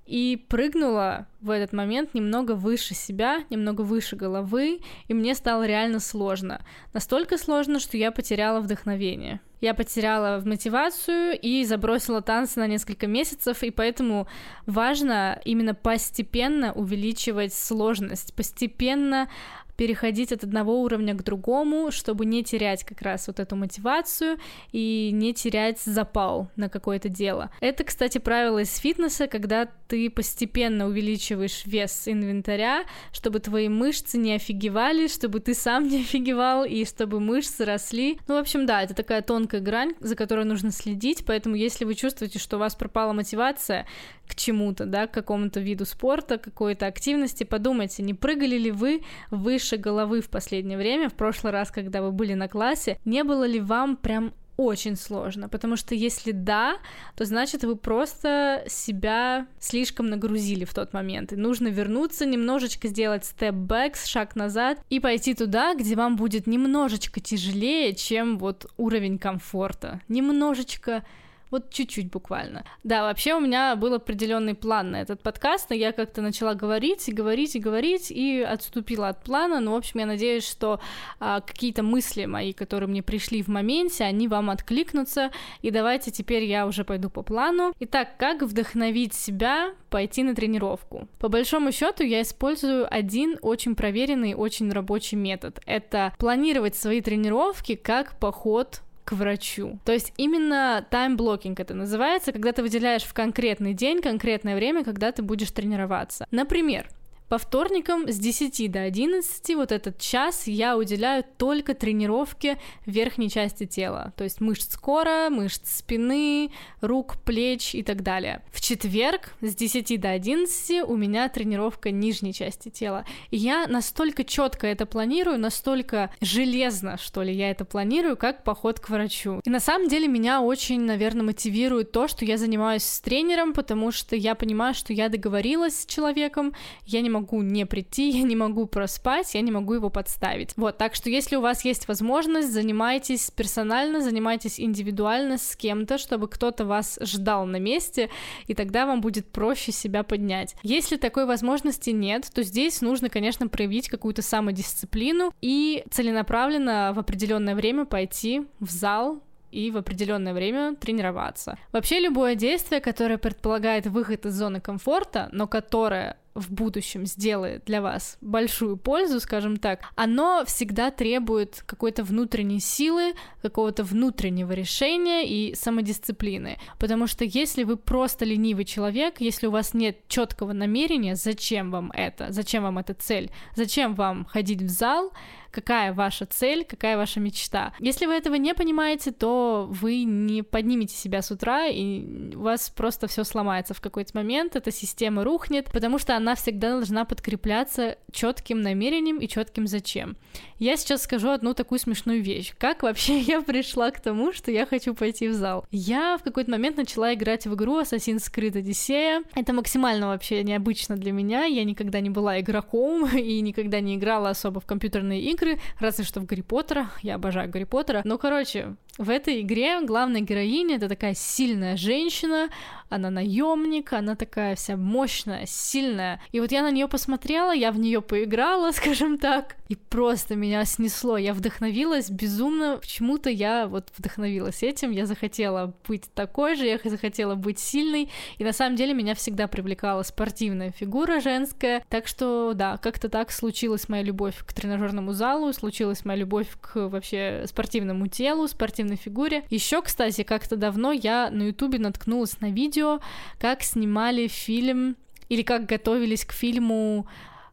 и 0.07 0.45
прыгнула 0.49 1.27
в 1.41 1.51
этот 1.51 1.73
момент 1.73 2.15
немного 2.15 2.53
выше 2.53 2.95
себя, 2.95 3.45
немного 3.51 3.83
выше 3.83 4.17
головы, 4.17 4.81
и 5.09 5.15
мне 5.15 5.35
стало 5.35 5.67
реально 5.67 6.01
сложно. 6.01 6.65
Настолько 6.93 7.39
сложно, 7.39 7.81
что 7.81 7.97
я 7.97 8.13
потеряла 8.13 8.61
вдохновение. 8.61 9.41
Я 9.61 9.75
потеряла 9.75 10.43
мотивацию 10.45 11.39
и 11.41 11.65
забросила 11.65 12.21
танцы 12.21 12.61
на 12.61 12.67
несколько 12.67 13.07
месяцев, 13.07 13.63
и 13.63 13.71
поэтому 13.71 14.29
важно 14.67 15.41
именно 15.45 15.75
постепенно 15.75 16.73
увеличивать 16.73 17.55
сложность, 17.55 18.35
постепенно 18.35 19.29
переходить 19.77 20.33
от 20.33 20.45
одного 20.45 20.81
уровня 20.81 21.15
к 21.15 21.23
другому, 21.23 21.91
чтобы 21.91 22.27
не 22.27 22.43
терять 22.43 22.85
как 22.85 23.03
раз 23.03 23.27
вот 23.27 23.41
эту 23.41 23.57
мотивацию 23.57 24.39
и 24.73 25.11
не 25.13 25.35
терять 25.35 25.81
запал 25.81 26.49
на 26.57 26.69
какое-то 26.69 27.09
дело. 27.09 27.51
Это, 27.61 27.85
кстати, 27.85 28.19
правило 28.19 28.61
из 28.61 28.77
фитнеса, 28.77 29.27
когда 29.27 29.69
ты 29.89 30.11
постепенно 30.11 30.87
увеличиваешь 30.87 31.65
вес 31.65 32.09
инвентаря, 32.09 32.85
чтобы 33.13 33.41
твои 33.41 33.69
мышцы 33.69 34.19
не 34.19 34.35
офигевали, 34.35 35.07
чтобы 35.07 35.41
ты 35.41 35.55
сам 35.55 35.89
не 35.89 36.01
офигевал 36.01 36.65
и 36.65 36.85
чтобы 36.85 37.21
мышцы 37.21 37.65
росли. 37.65 38.19
Ну, 38.27 38.35
в 38.35 38.39
общем, 38.39 38.67
да, 38.67 38.83
это 38.83 38.95
такая 38.95 39.23
тонкая 39.23 39.61
грань, 39.61 39.95
за 40.01 40.17
которой 40.17 40.45
нужно 40.45 40.73
следить, 40.73 41.25
поэтому 41.27 41.55
если 41.55 41.85
вы 41.85 41.95
чувствуете, 41.95 42.39
что 42.39 42.57
у 42.57 42.61
вас 42.61 42.75
пропала 42.75 43.13
мотивация 43.13 43.87
к 44.27 44.35
чему-то, 44.35 44.87
да, 44.87 45.07
к 45.07 45.13
какому-то 45.13 45.61
виду 45.61 45.85
спорта, 45.85 46.39
какой-то 46.39 46.87
активности, 46.87 47.45
подумайте, 47.45 48.03
не 48.03 48.15
прыгали 48.15 48.57
ли 48.57 48.71
вы 48.71 49.03
выше 49.31 49.66
выше 49.67 49.77
головы 49.79 50.21
в 50.21 50.29
последнее 50.29 50.79
время, 50.79 51.09
в 51.09 51.15
прошлый 51.15 51.53
раз, 51.53 51.71
когда 51.71 52.01
вы 52.01 52.13
были 52.13 52.35
на 52.35 52.49
классе, 52.49 52.99
не 53.05 53.25
было 53.25 53.45
ли 53.45 53.61
вам 53.61 53.97
прям 53.97 54.33
очень 54.57 54.97
сложно, 54.97 55.49
потому 55.49 55.77
что 55.77 55.95
если 55.95 56.31
да, 56.31 56.79
то 57.15 57.25
значит 57.25 57.65
вы 57.65 57.77
просто 57.77 58.65
себя 58.69 59.47
слишком 59.59 60.09
нагрузили 60.09 60.65
в 60.65 60.73
тот 60.73 60.93
момент, 60.93 61.33
и 61.33 61.37
нужно 61.37 61.69
вернуться, 61.69 62.25
немножечко 62.25 62.89
сделать 62.89 63.25
степ-бэк, 63.25 63.97
шаг 63.97 64.37
назад, 64.37 64.79
и 64.89 65.01
пойти 65.01 65.35
туда, 65.35 65.75
где 65.75 65.95
вам 65.95 66.17
будет 66.17 66.47
немножечко 66.47 67.21
тяжелее, 67.21 67.95
чем 67.95 68.39
вот 68.39 68.67
уровень 68.77 69.19
комфорта, 69.19 70.01
немножечко 70.09 71.05
вот 71.51 71.71
чуть-чуть 71.71 72.11
буквально. 72.11 72.65
Да, 72.83 73.03
вообще 73.03 73.35
у 73.35 73.41
меня 73.41 73.77
был 73.77 73.95
определенный 73.95 74.55
план 74.55 74.91
на 74.91 75.01
этот 75.01 75.23
подкаст, 75.23 75.71
но 75.71 75.77
я 75.77 75.93
как-то 75.93 76.23
начала 76.23 76.55
говорить 76.55 77.09
и 77.09 77.13
говорить 77.13 77.57
и 77.57 77.61
говорить 77.61 78.11
и 78.11 78.41
отступила 78.41 79.09
от 79.09 79.23
плана. 79.23 79.61
Ну, 79.61 79.73
в 79.73 79.77
общем, 79.77 80.01
я 80.01 80.07
надеюсь, 80.07 80.49
что 80.49 80.81
а, 81.21 81.41
какие-то 81.41 81.83
мысли 81.83 82.25
мои, 82.27 82.53
которые 82.53 82.89
мне 82.89 83.03
пришли 83.03 83.43
в 83.43 83.49
моменте, 83.49 84.05
они 84.05 84.29
вам 84.29 84.51
откликнутся. 84.51 85.31
И 85.63 85.71
давайте 85.71 86.11
теперь 86.11 86.45
я 86.45 86.67
уже 86.67 86.85
пойду 86.85 87.11
по 87.11 87.23
плану. 87.23 87.73
Итак, 87.81 88.17
как 88.19 88.43
вдохновить 88.43 89.15
себя 89.15 89.75
пойти 89.91 90.23
на 90.23 90.35
тренировку? 90.35 91.09
По 91.19 91.29
большому 91.29 91.73
счету 91.73 92.03
я 92.03 92.23
использую 92.23 92.93
один 92.93 93.39
очень 93.43 93.75
проверенный, 93.75 94.35
очень 94.35 94.71
рабочий 94.73 95.17
метод. 95.17 95.61
Это 95.67 96.13
планировать 96.19 96.77
свои 96.77 97.01
тренировки 97.01 97.75
как 97.75 98.19
поход 98.19 98.83
к 99.07 99.13
врачу. 99.13 99.79
То 99.85 99.93
есть 99.93 100.13
именно 100.17 100.85
time 100.91 101.14
blocking 101.14 101.61
это 101.61 101.75
называется, 101.75 102.33
когда 102.33 102.53
ты 102.53 102.61
выделяешь 102.63 103.05
в 103.05 103.15
конкретный 103.15 103.73
день, 103.73 104.03
конкретное 104.03 104.57
время, 104.57 104.85
когда 104.85 105.13
ты 105.13 105.23
будешь 105.23 105.53
тренироваться. 105.53 106.27
Например, 106.33 106.89
По 107.29 107.39
вторникам 107.39 108.09
с 108.09 108.19
10 108.19 108.71
до 108.71 108.83
11 108.83 109.55
вот 109.57 109.73
этот 109.73 109.99
час 109.99 110.47
я 110.47 110.77
уделяю 110.77 111.25
только 111.37 111.75
тренировке 111.75 112.57
верхней 112.85 113.29
части 113.29 113.67
тела, 113.67 114.13
то 114.17 114.23
есть 114.23 114.41
мышц 114.41 114.77
кора, 114.77 115.29
мышц 115.29 115.79
спины, 115.79 116.53
рук, 116.81 117.17
плеч 117.25 117.75
и 117.75 117.83
так 117.83 118.05
далее. 118.05 118.43
В 118.53 118.61
четверг 118.61 119.35
с 119.41 119.57
10 119.57 120.01
до 120.01 120.11
11 120.11 120.89
у 120.89 120.97
меня 120.97 121.29
тренировка 121.29 121.91
нижней 121.91 122.33
части 122.33 122.69
тела. 122.69 123.05
И 123.31 123.37
я 123.39 123.67
настолько 123.67 124.23
четко 124.23 124.69
это 124.69 124.87
планирую, 124.87 125.41
настолько 125.41 126.13
железно, 126.21 126.97
что 126.97 127.25
ли, 127.25 127.35
я 127.35 127.51
это 127.51 127.65
планирую, 127.65 128.17
как 128.17 128.45
поход 128.45 128.79
к 128.79 128.89
врачу. 128.89 129.41
И 129.45 129.51
на 129.51 129.59
самом 129.59 129.89
деле 129.89 130.07
меня 130.07 130.43
очень, 130.43 130.81
наверное, 130.83 131.25
мотивирует 131.25 131.91
то, 131.91 132.07
что 132.07 132.25
я 132.25 132.39
занимаюсь 132.39 132.85
с 132.85 133.01
тренером, 133.01 133.53
потому 133.53 133.91
что 133.91 134.15
я 134.15 134.37
понимаю, 134.37 134.75
что 134.75 134.93
я 134.93 135.09
договорилась 135.09 135.81
с 135.81 135.87
человеком, 135.87 136.55
я 136.85 137.01
не 137.01 137.16
могу 137.21 137.43
не 137.43 137.67
прийти, 137.67 138.11
я 138.11 138.23
не 138.23 138.37
могу 138.37 138.67
проспать, 138.67 139.35
я 139.35 139.41
не 139.41 139.51
могу 139.51 139.75
его 139.75 139.91
подставить. 139.91 140.53
Вот, 140.57 140.79
так 140.79 140.95
что 140.95 141.11
если 141.11 141.37
у 141.37 141.41
вас 141.41 141.65
есть 141.65 141.89
возможность, 141.89 142.53
занимайтесь 142.53 143.31
персонально, 143.31 144.01
занимайтесь 144.01 144.61
индивидуально 144.61 145.39
с 145.39 145.57
кем-то, 145.57 145.99
чтобы 145.99 146.29
кто-то 146.29 146.65
вас 146.65 146.99
ждал 147.03 147.47
на 147.47 147.59
месте, 147.59 148.11
и 148.47 148.55
тогда 148.55 148.87
вам 148.87 149.01
будет 149.01 149.27
проще 149.33 149.73
себя 149.73 150.03
поднять. 150.03 150.55
Если 150.63 150.97
такой 150.97 151.27
возможности 151.27 151.91
нет, 151.91 152.29
то 152.33 152.43
здесь 152.43 152.81
нужно, 152.81 153.09
конечно, 153.09 153.49
проявить 153.49 153.89
какую-то 153.89 154.23
самодисциплину 154.23 155.33
и 155.41 155.85
целенаправленно 155.91 156.93
в 156.95 156.99
определенное 156.99 157.55
время 157.55 157.85
пойти 157.85 158.47
в 158.61 158.71
зал, 158.71 159.23
и 159.53 159.71
в 159.71 159.79
определенное 159.79 160.35
время 160.35 160.77
тренироваться. 160.77 161.57
Вообще 161.73 162.01
любое 162.01 162.35
действие, 162.35 162.81
которое 162.81 163.17
предполагает 163.17 163.87
выход 163.87 164.27
из 164.27 164.35
зоны 164.35 164.61
комфорта, 164.61 165.29
но 165.33 165.47
которое 165.47 166.19
в 166.37 166.51
будущем 166.51 167.07
сделает 167.07 167.65
для 167.65 167.81
вас 167.81 168.19
большую 168.21 168.77
пользу, 168.77 169.21
скажем 169.21 169.57
так, 169.57 169.81
оно 169.95 170.45
всегда 170.47 170.91
требует 170.91 171.63
какой-то 171.67 172.05
внутренней 172.05 172.61
силы, 172.61 173.15
какого-то 173.43 173.85
внутреннего 173.85 174.53
решения 174.53 175.27
и 175.27 175.55
самодисциплины. 175.55 176.59
Потому 176.79 177.07
что 177.07 177.25
если 177.25 177.65
вы 177.65 177.77
просто 177.77 178.25
ленивый 178.25 178.65
человек, 178.65 179.21
если 179.21 179.47
у 179.47 179.51
вас 179.51 179.75
нет 179.75 180.07
четкого 180.09 180.53
намерения, 180.53 181.17
зачем 181.17 181.71
вам 181.71 181.91
это, 181.93 182.31
зачем 182.31 182.63
вам 182.63 182.79
эта 182.79 182.95
цель, 182.95 183.31
зачем 183.55 183.95
вам 183.95 184.25
ходить 184.27 184.63
в 184.63 184.69
зал, 184.69 185.13
какая 185.57 185.95
ваша 185.95 186.27
цель, 186.27 186.65
какая 186.65 186.99
ваша 186.99 187.19
мечта. 187.19 187.73
Если 187.79 188.05
вы 188.05 188.13
этого 188.13 188.35
не 188.35 188.55
понимаете, 188.55 189.11
то 189.11 189.67
вы 189.71 190.05
не 190.05 190.43
поднимете 190.43 190.95
себя 190.95 191.23
с 191.23 191.31
утра, 191.31 191.67
и 191.67 192.35
у 192.35 192.41
вас 192.41 192.69
просто 192.69 193.07
все 193.07 193.25
сломается 193.25 193.73
в 193.73 193.81
какой-то 193.81 194.11
момент, 194.15 194.55
эта 194.55 194.71
система 194.71 195.25
рухнет, 195.25 195.71
потому 195.73 195.99
что 195.99 196.15
она 196.15 196.26
всегда 196.35 196.71
должна 196.71 197.05
подкрепляться 197.05 197.99
четким 198.11 198.61
намерением 198.61 199.19
и 199.19 199.29
четким 199.29 199.67
зачем. 199.67 200.17
Я 200.59 200.77
сейчас 200.77 201.03
скажу 201.03 201.31
одну 201.31 201.55
такую 201.55 201.79
смешную 201.79 202.23
вещь. 202.23 202.55
Как 202.59 202.83
вообще 202.83 203.21
я 203.21 203.43
пришла 203.43 203.91
к 203.91 204.01
тому, 204.01 204.33
что 204.33 204.51
я 204.51 204.67
хочу 204.67 204.95
пойти 204.95 205.29
в 205.29 205.35
зал? 205.35 205.67
Я 205.71 206.17
в 206.19 206.23
какой-то 206.23 206.51
момент 206.51 206.77
начала 206.77 207.15
играть 207.15 207.47
в 207.47 207.55
игру 207.55 207.81
Assassin's 207.81 208.33
Creed 208.33 208.53
Odyssey. 208.53 209.25
Это 209.35 209.53
максимально 209.53 210.09
вообще 210.09 210.43
необычно 210.43 210.97
для 210.97 211.13
меня. 211.13 211.45
Я 211.45 211.65
никогда 211.65 212.01
не 212.01 212.11
была 212.11 212.41
игроком 212.41 213.07
и 213.17 213.41
никогда 213.41 213.81
не 213.81 213.97
играла 213.97 214.31
особо 214.31 214.61
в 214.61 214.67
компьютерные 214.67 215.23
игры, 215.23 215.61
разве 215.79 216.05
что 216.05 216.21
в 216.21 216.27
Гарри 216.27 216.43
Поттера, 216.43 216.91
я 217.03 217.17
обожаю 217.17 217.51
Гарри 217.51 217.65
Поттера. 217.65 218.01
Но, 218.05 218.19
короче, 218.19 218.77
в 218.99 219.11
этой 219.11 219.43
игре 219.43 219.81
главная 219.83 220.21
героиня 220.21 220.77
это 220.77 220.89
такая 220.89 221.15
сильная 221.15 221.77
женщина, 221.77 222.49
она 222.89 223.11
наемник, 223.11 223.93
она 223.93 224.15
такая 224.15 224.55
вся 224.55 224.77
мощная, 224.77 225.45
сильная. 225.47 226.21
И 226.33 226.41
вот 226.41 226.53
я 226.53 226.63
на 226.63 226.71
нее 226.71 226.89
посмотрела, 226.89 227.53
я 227.53 227.73
в 227.73 227.79
нее 227.79 228.01
поиграла, 228.01 228.71
скажем 228.73 229.19
так, 229.19 229.57
и 229.69 229.75
просто 229.77 230.37
меня 230.37 230.65
снесло. 230.65 231.17
Я 231.17 231.35
вдохновилась 231.35 232.11
безумно, 232.11 232.79
почему-то 232.79 233.29
я 233.29 233.67
вот 233.67 233.89
вдохновилась 233.97 234.63
этим, 234.63 234.93
я 234.93 235.07
захотела 235.07 235.75
быть 235.87 236.05
такой 236.15 236.55
же, 236.55 236.67
я 236.67 236.79
захотела 236.85 237.35
быть 237.35 237.59
сильной, 237.59 238.11
и 238.39 238.45
на 238.45 238.53
самом 238.53 238.77
деле 238.77 238.95
меня 238.95 239.15
всегда 239.15 239.49
привлекала 239.49 240.03
спортивная 240.03 240.71
фигура 240.71 241.21
женская, 241.21 241.85
так 241.89 242.07
что 242.07 242.53
да, 242.55 242.77
как-то 242.77 243.09
так 243.09 243.33
случилась 243.33 243.89
моя 243.89 244.05
любовь 244.05 244.37
к 244.45 244.53
тренажерному 244.53 245.13
залу, 245.13 245.53
случилась 245.53 246.05
моя 246.05 246.21
любовь 246.21 246.49
к 246.61 246.89
вообще 246.89 247.45
спортивному 247.47 248.07
телу, 248.07 248.47
спортивной 248.87 248.97
фигуре. 248.97 249.45
Еще, 249.51 249.83
кстати, 249.83 250.23
как-то 250.23 250.57
давно 250.57 250.93
я 250.93 251.31
на 251.31 251.45
ютубе 251.45 251.79
наткнулась 251.79 252.41
на 252.41 252.51
видео, 252.51 253.01
как 253.39 253.63
снимали 253.63 254.29
фильм 254.29 254.97
или 255.29 255.43
как 255.43 255.67
готовились 255.67 256.25
к 256.25 256.33
фильму 256.33 257.07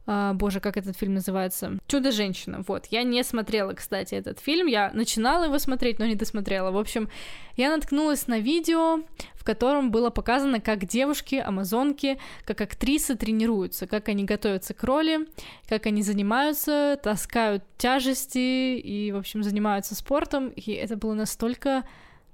а, 0.06 0.34
боже, 0.34 0.60
как 0.60 0.76
этот 0.76 0.98
фильм 0.98 1.14
называется? 1.14 1.78
Чудо-женщина. 1.88 2.64
Вот. 2.68 2.88
Я 2.88 3.04
не 3.04 3.24
смотрела, 3.24 3.74
кстати, 3.74 4.16
этот 4.16 4.40
фильм. 4.40 4.68
Я 4.68 4.92
начинала 4.94 5.46
его 5.46 5.58
смотреть, 5.60 6.00
но 6.00 6.06
не 6.06 6.16
досмотрела. 6.16 6.72
В 6.72 6.78
общем, 6.78 7.10
я 7.56 7.70
наткнулась 7.70 8.28
на 8.28 8.40
видео, 8.40 9.04
в 9.34 9.46
котором 9.46 9.92
было 9.92 10.10
показано, 10.10 10.60
как 10.60 10.86
девушки, 10.86 11.36
амазонки, 11.36 12.20
как 12.44 12.60
актрисы 12.60 13.16
тренируются, 13.16 13.88
как 13.88 14.10
они 14.10 14.26
готовятся 14.26 14.74
к 14.74 14.84
роли, 14.84 15.28
как 15.68 15.86
они 15.86 16.02
занимаются, 16.02 17.00
таскают 17.02 17.64
тяжести 17.78 18.78
и, 18.78 19.12
в 19.14 19.18
общем, 19.18 19.42
занимаются 19.42 19.96
спортом. 19.96 20.50
И 20.50 20.72
это 20.72 20.98
было 20.98 21.14
настолько 21.14 21.84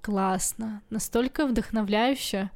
классно, 0.02 0.82
настолько 0.90 1.46
вдохновляюще 1.46 2.50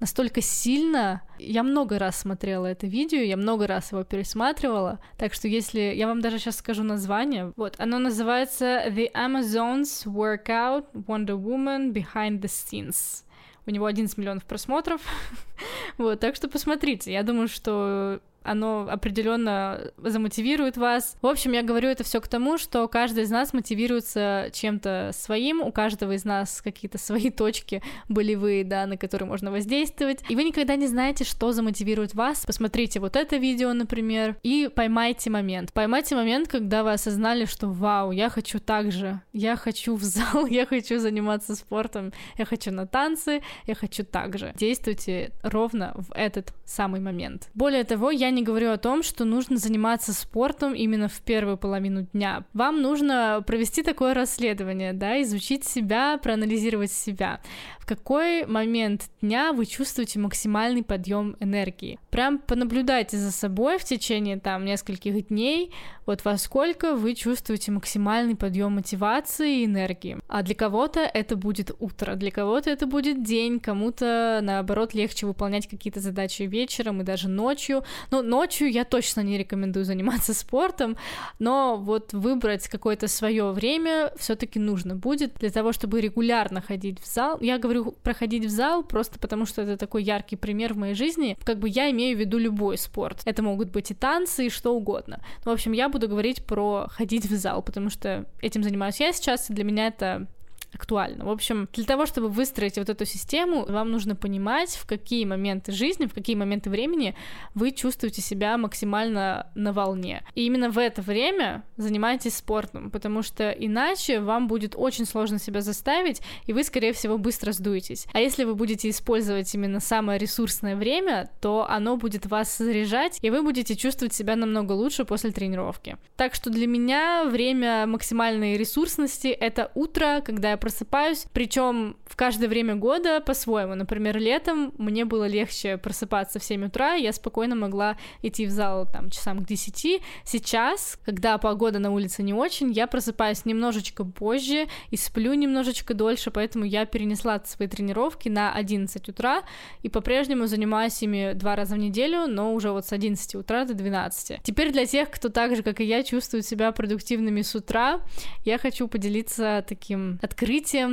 настолько 0.00 0.40
сильно. 0.40 1.22
Я 1.38 1.62
много 1.62 1.98
раз 1.98 2.18
смотрела 2.20 2.66
это 2.66 2.86
видео, 2.86 3.18
я 3.18 3.36
много 3.36 3.66
раз 3.66 3.92
его 3.92 4.04
пересматривала, 4.04 5.00
так 5.16 5.34
что 5.34 5.48
если... 5.48 5.80
Я 5.80 6.06
вам 6.06 6.20
даже 6.20 6.38
сейчас 6.38 6.56
скажу 6.56 6.82
название. 6.82 7.52
Вот, 7.56 7.74
оно 7.78 7.98
называется 7.98 8.84
The 8.88 9.12
Amazons 9.12 10.06
Workout 10.06 10.86
Wonder 10.92 11.40
Woman 11.40 11.92
Behind 11.92 12.40
the 12.40 12.48
Scenes. 12.48 13.24
У 13.66 13.70
него 13.70 13.86
11 13.86 14.16
миллионов 14.16 14.44
просмотров. 14.44 15.02
вот, 15.98 16.20
так 16.20 16.36
что 16.36 16.48
посмотрите. 16.48 17.12
Я 17.12 17.22
думаю, 17.22 17.48
что 17.48 18.20
оно 18.42 18.88
определенно 18.90 19.90
замотивирует 19.98 20.76
вас. 20.76 21.16
В 21.20 21.26
общем, 21.26 21.52
я 21.52 21.62
говорю 21.62 21.88
это 21.88 22.04
все 22.04 22.20
к 22.20 22.28
тому, 22.28 22.58
что 22.58 22.86
каждый 22.88 23.24
из 23.24 23.30
нас 23.30 23.52
мотивируется 23.52 24.50
чем-то 24.52 25.10
своим, 25.14 25.60
у 25.60 25.72
каждого 25.72 26.12
из 26.12 26.24
нас 26.24 26.62
какие-то 26.62 26.98
свои 26.98 27.30
точки 27.30 27.82
болевые, 28.08 28.64
да, 28.64 28.86
на 28.86 28.96
которые 28.96 29.28
можно 29.28 29.50
воздействовать, 29.50 30.20
и 30.28 30.36
вы 30.36 30.44
никогда 30.44 30.76
не 30.76 30.86
знаете, 30.86 31.24
что 31.24 31.52
замотивирует 31.52 32.14
вас. 32.14 32.44
Посмотрите 32.46 33.00
вот 33.00 33.16
это 33.16 33.36
видео, 33.36 33.72
например, 33.72 34.36
и 34.42 34.70
поймайте 34.74 35.30
момент. 35.30 35.72
Поймайте 35.72 36.14
момент, 36.14 36.48
когда 36.48 36.84
вы 36.84 36.92
осознали, 36.92 37.44
что 37.44 37.68
вау, 37.68 38.12
я 38.12 38.28
хочу 38.28 38.58
так 38.60 38.92
же, 38.92 39.20
я 39.32 39.56
хочу 39.56 39.94
в 39.96 40.02
зал, 40.02 40.46
я 40.50 40.66
хочу 40.66 40.98
заниматься 40.98 41.54
спортом, 41.54 42.12
я 42.36 42.44
хочу 42.44 42.70
на 42.70 42.86
танцы, 42.86 43.42
я 43.66 43.74
хочу 43.74 44.04
так 44.04 44.38
же. 44.38 44.52
Действуйте 44.56 45.32
ровно 45.42 45.92
в 45.96 46.12
этот 46.14 46.52
самый 46.64 47.00
момент. 47.00 47.48
Более 47.54 47.84
того, 47.84 48.10
я 48.10 48.27
не 48.30 48.42
говорю 48.42 48.70
о 48.70 48.78
том, 48.78 49.02
что 49.02 49.24
нужно 49.24 49.56
заниматься 49.56 50.12
спортом 50.12 50.74
именно 50.74 51.08
в 51.08 51.20
первую 51.20 51.56
половину 51.56 52.02
дня. 52.12 52.44
Вам 52.52 52.82
нужно 52.82 53.42
провести 53.46 53.82
такое 53.82 54.14
расследование, 54.14 54.92
да, 54.92 55.20
изучить 55.22 55.64
себя, 55.64 56.18
проанализировать 56.18 56.92
себя. 56.92 57.40
В 57.78 57.86
какой 57.86 58.44
момент 58.44 59.04
дня 59.22 59.52
вы 59.52 59.64
чувствуете 59.64 60.18
максимальный 60.18 60.82
подъем 60.82 61.36
энергии? 61.40 61.98
Прям 62.10 62.38
понаблюдайте 62.38 63.16
за 63.16 63.32
собой 63.32 63.78
в 63.78 63.84
течение 63.84 64.38
там 64.38 64.64
нескольких 64.64 65.28
дней, 65.28 65.72
вот 66.04 66.24
во 66.24 66.38
сколько 66.38 66.94
вы 66.94 67.14
чувствуете 67.14 67.70
максимальный 67.70 68.34
подъем 68.34 68.72
мотивации 68.72 69.60
и 69.60 69.66
энергии. 69.66 70.18
А 70.26 70.42
для 70.42 70.54
кого-то 70.54 71.00
это 71.00 71.36
будет 71.36 71.70
утро, 71.80 72.14
для 72.14 72.30
кого-то 72.30 72.70
это 72.70 72.86
будет 72.86 73.22
день, 73.22 73.60
кому-то 73.60 74.40
наоборот 74.42 74.94
легче 74.94 75.26
выполнять 75.26 75.66
какие-то 75.66 76.00
задачи 76.00 76.42
вечером 76.42 77.00
и 77.00 77.04
даже 77.04 77.28
ночью. 77.28 77.84
Но 78.10 78.17
ночью 78.22 78.70
я 78.70 78.84
точно 78.84 79.20
не 79.20 79.38
рекомендую 79.38 79.84
заниматься 79.84 80.34
спортом, 80.34 80.96
но 81.38 81.76
вот 81.76 82.12
выбрать 82.12 82.68
какое-то 82.68 83.08
свое 83.08 83.50
время 83.52 84.12
все-таки 84.18 84.58
нужно 84.58 84.96
будет 84.96 85.34
для 85.34 85.50
того, 85.50 85.72
чтобы 85.72 86.00
регулярно 86.00 86.60
ходить 86.60 87.00
в 87.00 87.06
зал. 87.06 87.38
Я 87.40 87.58
говорю 87.58 87.92
проходить 88.02 88.44
в 88.44 88.50
зал 88.50 88.82
просто 88.82 89.18
потому, 89.18 89.46
что 89.46 89.62
это 89.62 89.76
такой 89.76 90.02
яркий 90.02 90.36
пример 90.36 90.74
в 90.74 90.78
моей 90.78 90.94
жизни. 90.94 91.36
Как 91.44 91.58
бы 91.58 91.68
я 91.68 91.90
имею 91.90 92.16
в 92.16 92.20
виду 92.20 92.38
любой 92.38 92.78
спорт. 92.78 93.22
Это 93.24 93.42
могут 93.42 93.70
быть 93.70 93.90
и 93.90 93.94
танцы, 93.94 94.46
и 94.46 94.50
что 94.50 94.74
угодно. 94.74 95.18
Но, 95.18 95.42
ну, 95.46 95.50
в 95.52 95.54
общем, 95.54 95.72
я 95.72 95.88
буду 95.88 96.08
говорить 96.08 96.44
про 96.44 96.88
ходить 96.90 97.26
в 97.26 97.36
зал, 97.36 97.62
потому 97.62 97.90
что 97.90 98.26
этим 98.40 98.62
занимаюсь 98.62 99.00
я 99.00 99.12
сейчас, 99.12 99.50
и 99.50 99.54
для 99.54 99.64
меня 99.64 99.88
это 99.88 100.26
актуально. 100.72 101.24
В 101.24 101.30
общем, 101.30 101.68
для 101.72 101.84
того, 101.84 102.06
чтобы 102.06 102.28
выстроить 102.28 102.78
вот 102.78 102.88
эту 102.88 103.04
систему, 103.04 103.64
вам 103.66 103.90
нужно 103.90 104.14
понимать, 104.14 104.70
в 104.70 104.86
какие 104.86 105.24
моменты 105.24 105.72
жизни, 105.72 106.06
в 106.06 106.14
какие 106.14 106.36
моменты 106.36 106.70
времени 106.70 107.14
вы 107.54 107.70
чувствуете 107.70 108.20
себя 108.20 108.56
максимально 108.58 109.50
на 109.54 109.72
волне. 109.72 110.22
И 110.34 110.46
именно 110.46 110.70
в 110.70 110.78
это 110.78 111.02
время 111.02 111.64
занимайтесь 111.76 112.36
спортом, 112.36 112.90
потому 112.90 113.22
что 113.22 113.50
иначе 113.50 114.20
вам 114.20 114.48
будет 114.48 114.74
очень 114.76 115.06
сложно 115.06 115.38
себя 115.38 115.60
заставить, 115.60 116.20
и 116.46 116.52
вы, 116.52 116.64
скорее 116.64 116.92
всего, 116.92 117.18
быстро 117.18 117.52
сдуетесь. 117.52 118.06
А 118.12 118.20
если 118.20 118.44
вы 118.44 118.54
будете 118.54 118.90
использовать 118.90 119.54
именно 119.54 119.80
самое 119.80 120.18
ресурсное 120.18 120.76
время, 120.76 121.30
то 121.40 121.66
оно 121.68 121.96
будет 121.96 122.26
вас 122.26 122.56
заряжать, 122.58 123.18
и 123.22 123.30
вы 123.30 123.42
будете 123.42 123.74
чувствовать 123.74 124.12
себя 124.12 124.36
намного 124.36 124.72
лучше 124.72 125.04
после 125.04 125.30
тренировки. 125.30 125.96
Так 126.16 126.34
что 126.34 126.50
для 126.50 126.66
меня 126.66 127.24
время 127.24 127.86
максимальной 127.86 128.56
ресурсности— 128.56 129.28
это 129.28 129.70
утро, 129.74 130.22
когда 130.24 130.50
я 130.50 130.57
просыпаюсь, 130.58 131.26
причем 131.32 131.96
в 132.04 132.16
каждое 132.16 132.48
время 132.48 132.74
года 132.74 133.20
по-своему. 133.20 133.74
Например, 133.74 134.18
летом 134.18 134.74
мне 134.76 135.04
было 135.04 135.26
легче 135.26 135.78
просыпаться 135.78 136.38
в 136.38 136.44
7 136.44 136.66
утра, 136.66 136.94
я 136.94 137.12
спокойно 137.12 137.54
могла 137.54 137.96
идти 138.22 138.46
в 138.46 138.50
зал 138.50 138.86
там 138.92 139.10
часам 139.10 139.44
к 139.44 139.46
10. 139.46 140.02
Сейчас, 140.24 140.98
когда 141.04 141.38
погода 141.38 141.78
на 141.78 141.92
улице 141.92 142.22
не 142.22 142.34
очень, 142.34 142.72
я 142.72 142.86
просыпаюсь 142.86 143.44
немножечко 143.44 144.04
позже 144.04 144.66
и 144.90 144.96
сплю 144.96 145.34
немножечко 145.34 145.94
дольше, 145.94 146.30
поэтому 146.30 146.64
я 146.64 146.84
перенесла 146.84 147.40
свои 147.44 147.68
тренировки 147.68 148.28
на 148.28 148.52
11 148.52 149.08
утра 149.08 149.42
и 149.82 149.88
по-прежнему 149.88 150.46
занимаюсь 150.46 151.02
ими 151.02 151.32
два 151.34 151.56
раза 151.56 151.76
в 151.76 151.78
неделю, 151.78 152.26
но 152.26 152.52
уже 152.52 152.70
вот 152.72 152.86
с 152.86 152.92
11 152.92 153.36
утра 153.36 153.64
до 153.64 153.74
12. 153.74 154.42
Теперь 154.42 154.72
для 154.72 154.86
тех, 154.86 155.10
кто 155.10 155.28
так 155.28 155.56
же, 155.56 155.62
как 155.62 155.80
и 155.80 155.84
я, 155.84 156.02
чувствует 156.02 156.44
себя 156.44 156.72
продуктивными 156.72 157.42
с 157.42 157.54
утра, 157.54 158.00
я 158.44 158.58
хочу 158.58 158.88
поделиться 158.88 159.64
таким 159.66 160.18
открытием, 160.22 160.47